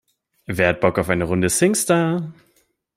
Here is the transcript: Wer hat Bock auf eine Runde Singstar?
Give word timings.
Wer 0.47 0.69
hat 0.69 0.81
Bock 0.81 0.97
auf 0.97 1.09
eine 1.09 1.25
Runde 1.25 1.47
Singstar? 1.47 2.33